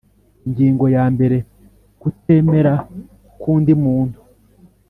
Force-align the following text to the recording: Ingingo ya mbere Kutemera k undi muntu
Ingingo 0.47 0.85
ya 0.95 1.05
mbere 1.13 1.37
Kutemera 2.01 2.73
k 3.39 3.43
undi 3.53 3.73
muntu 3.83 4.17